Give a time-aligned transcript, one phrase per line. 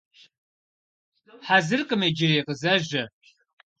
[1.45, 3.03] Хьэзыркъым иджыри, къызэжьэ.